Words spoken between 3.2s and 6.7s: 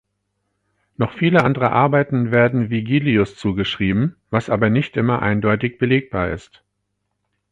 zugeschrieben, was aber nicht immer eindeutig belegbar ist.